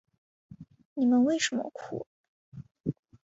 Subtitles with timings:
[0.95, 2.07] 你们为什么哭？